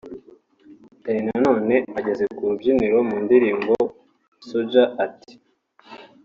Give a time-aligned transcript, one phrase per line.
[1.03, 3.73] Danny Nanone ageze ku rubyiniro mu ndirimbo
[4.45, 5.33] ’Soldier’ ati